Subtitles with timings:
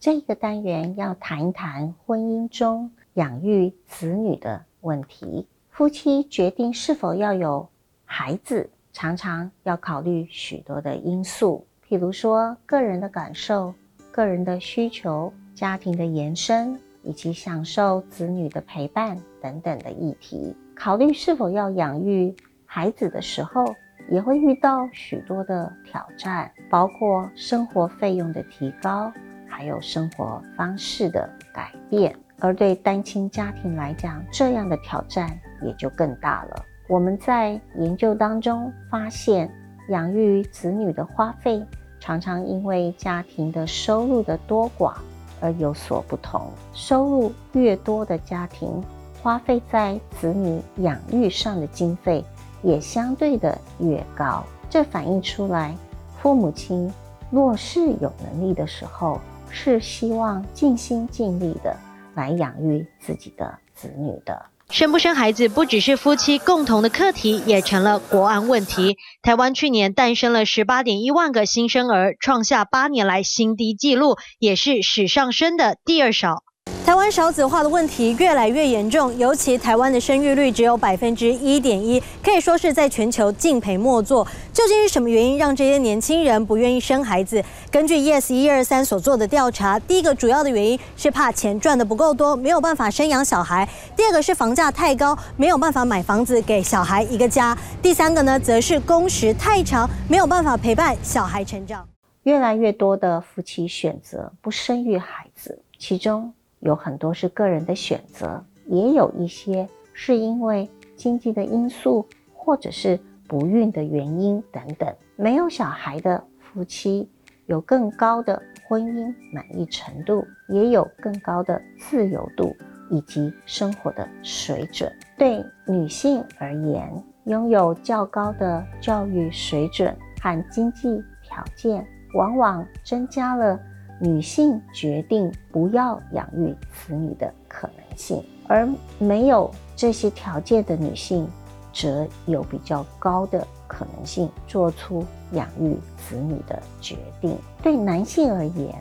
[0.00, 5.46] 这个单元要谈一谈婚姻中养育子女的问题。
[5.68, 7.68] 夫妻决定是否要有
[8.06, 13.74] 孩子，常常要考虑许多的因素，譬如说个人的感受、
[14.10, 20.56] 个人的需求、家庭的延伸，以及享受子女的陪伴等等的议题。
[20.74, 23.66] 考虑是否要养育孩子的时候，
[24.10, 29.12] 也会遇到许多的挑战，包括生活费用的提高，
[29.60, 32.16] 还有生活方式的改变。
[32.38, 36.64] 而对单亲家庭来讲，这样的挑战也就更大了。
[36.88, 39.50] 我们在研究当中发现，
[39.90, 41.62] 养育子女的花费
[42.00, 44.94] 常常因为家庭的收入的多寡
[45.42, 46.50] 而有所不同。
[46.72, 48.82] 收入越多的家庭，
[49.22, 52.24] 花费在子女养育上的经费。
[52.62, 55.76] 也相对的越高，这反映出来，
[56.22, 56.90] 父母亲
[57.30, 59.20] 若是有能力的时候，
[59.50, 61.76] 是希望尽心尽力的
[62.14, 64.46] 来养育自己的子女的。
[64.70, 68.98] 生不生孩子不只是夫妻共同的课题，也成了国安问题。
[69.20, 76.44] 台湾去年诞生了十八点一万个新生儿，创下八年来新低纪录，也是史上生的第二少。
[76.90, 84.26] 台湾少子化的问题越来越严重，尤其台湾的生育率只有百分之一点一，可以说是在全球敬陪末座。
[84.52, 87.40] 究竟是什么原因让这些年轻人不愿意生孩子？
[87.70, 101.86] 根据 Yes 一二三所做的调查，第一个主要的原因是怕钱赚的不够多，没有办法生养小孩；第二个是房价太高，没有办法买房子给小孩一个家；第三个呢，则是工时太长，没有办法陪伴小孩成长。
[102.24, 106.34] 越来越多的夫妻选择不生育孩子，其中。
[106.60, 114.94] 有很多是个人的选择，也有一些是因为经济的因素，或者是不孕的原因等等。
[115.16, 117.10] 没有小孩的夫妻
[117.46, 122.54] 有更高的婚姻满意程度，也有更高的自由度
[122.90, 124.90] 以及生活的水准。
[125.18, 126.90] 对女性而言，
[127.24, 133.58] 拥有较高的教育水准和经济条件，往往增加了。
[134.02, 138.66] 女性决定不要养育子女的可能性，而
[138.98, 141.28] 没有这些条件的女性，
[141.70, 147.36] 则有比较高的可能性做出养育子女的决定。
[147.62, 148.74] 对男性而言，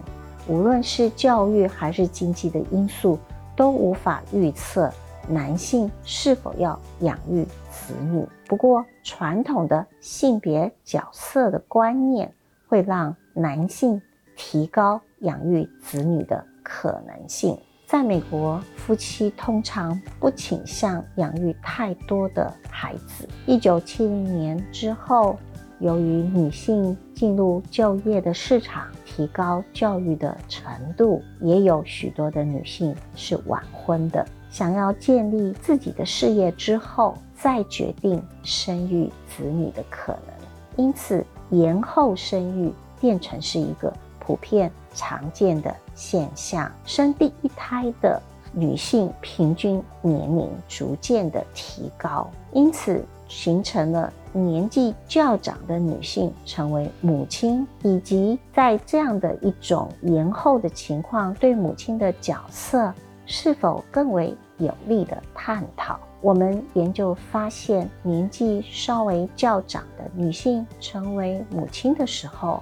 [0.48, 3.20] 无论是教育还是经济的因素，
[3.58, 4.90] 都无法预测
[5.28, 8.26] 男性是否要养育子女。
[8.48, 12.34] 不过，传统的性别角色的观念
[12.70, 14.02] 会让男性
[14.38, 15.00] 提高。
[15.22, 23.28] 养育子女的可能性，在美国，夫妻通常不倾向养育太多的孩子。
[23.46, 25.38] 一九七零年之后，
[25.80, 40.36] 由于女性进入就业的市场，提高教育的程度，也有许多的女性是晚婚的，想要建立自己的事业之后，再决定生育子女的可能。
[40.78, 43.92] 因此，延后生育变成是一个。
[44.30, 48.22] 普遍常见的现象，生第一胎的
[48.54, 62.94] 女性平均年龄逐渐的提高，因此形成了年纪较长的女性成为母亲，以及在这样的一种延后的情况，对母亲的角色
[63.26, 66.00] 是否更为有利的探讨。
[66.22, 72.62] 我们研究发现，年纪稍微较长的女性成为母亲的时候。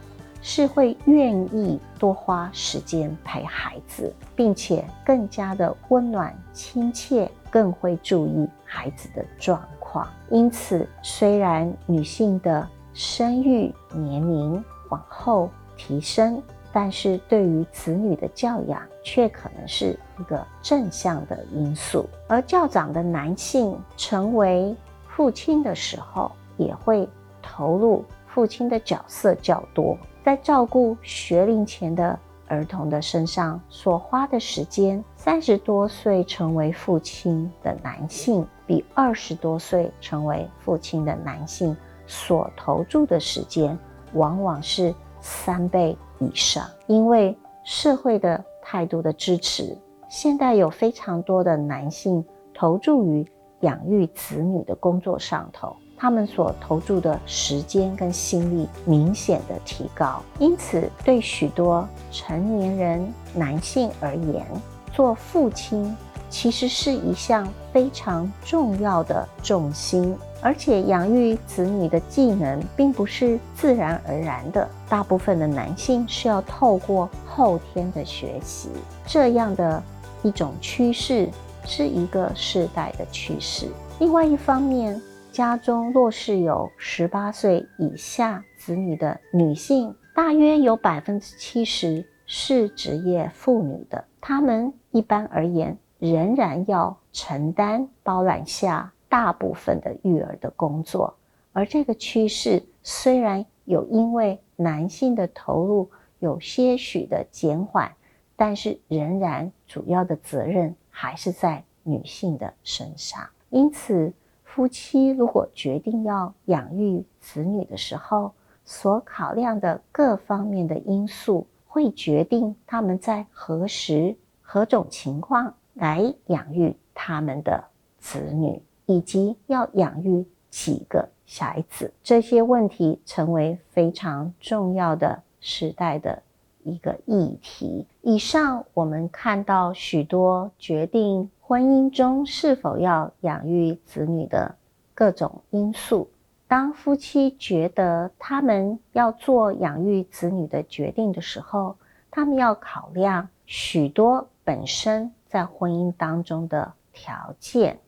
[0.49, 10.07] 是会愿意多花时间陪孩子，并且更加的温暖亲切，更会注意孩子的状况。
[10.31, 16.41] 因此，虽然女性的生育年龄往后提升，
[16.71, 22.07] 但是对于子女的教养却可能是一个正向的因素。
[22.29, 24.73] 而较长的男性成为
[25.09, 27.05] 父亲的时候，也会
[27.41, 29.97] 投入父亲的角色较多。
[30.27, 32.19] 在照顾学龄前的
[32.49, 41.73] 儿童的身上所花的时间，三十多岁成为父亲的男性，比二十多岁成为父亲的男性
[42.07, 43.79] 所投注的时间，
[44.15, 46.67] 往往是三倍以上。
[46.87, 47.33] 因为
[47.63, 49.77] 社会的态度的支持，
[50.09, 52.21] 现在有非常多的男性
[52.53, 53.25] 投注于
[53.61, 55.73] 养育子女的工作上头。
[55.97, 64.45] 他们所投注的时间跟心力明显的提高，因此对许多成年人男性而言，
[64.93, 65.97] 做父亲
[66.29, 70.15] 其实是一项非常重要的重心。
[70.39, 78.69] 而且养育子女的技能并不是自然而然的，大部分的男性是要透过后天的学习，
[79.07, 79.81] 这样的
[80.21, 81.27] 一种趋势
[81.65, 83.67] 是一个世代的趋势。
[83.97, 85.01] 另外一方面，
[85.37, 101.15] 家中若是有十八岁以下子女的女性，大约有百分之七十是职业妇女的，她们一般而言仍然要承担包揽下大部分的育儿的工作，
[101.53, 105.87] 而这个趋势虽然有因为男性的投入
[106.17, 107.91] 有些许的减缓，
[108.35, 114.11] 但是仍然主要的责任还是在女性的身上，因此。
[114.57, 118.31] 夫妻如果决定要养育子女的时候，
[118.65, 127.63] 所考量的各方面的因素，会决定他们在何时、何种情况来养育他们的
[127.99, 131.93] 子女，以及要养育几个小孩子。
[132.01, 136.23] 这些问题成为非常重要的时代的
[136.63, 137.85] 一个议题。
[138.01, 141.29] 以上我们看到许多决定。
[141.47, 144.53] 婚姻中是否要养育子女的
[144.93, 146.09] 各种因素，
[146.45, 151.77] 当夫妻觉得他们要做养育子女的决定的时候，
[152.11, 157.79] 他们要考量许多本身在婚姻当中的条件，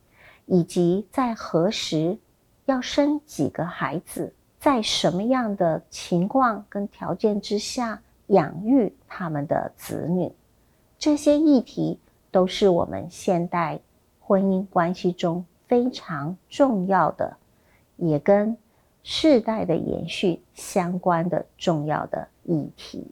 [0.45, 2.17] 以及在何时
[2.63, 10.31] 要生几个孩子，在什么样的情况跟条件之下养育他们的子女，
[10.97, 11.99] 这些议题。
[12.31, 13.79] 都是我们现代
[14.19, 17.37] 婚姻关系中非常重要的，
[17.97, 18.57] 也跟
[19.03, 23.11] 世代的延续相关的重要的议题。